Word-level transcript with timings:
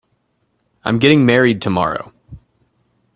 I'm 0.83 0.97
getting 0.97 1.27
married 1.27 1.61
tomorrow. 1.61 2.11